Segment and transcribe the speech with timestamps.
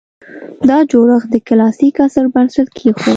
[0.69, 3.09] دا جوړښت د کلاسیک عصر بنسټ کېښود